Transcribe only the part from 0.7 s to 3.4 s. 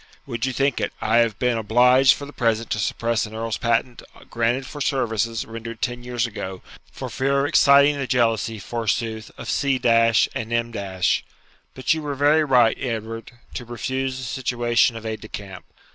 it I have been obliged for the present to suppress an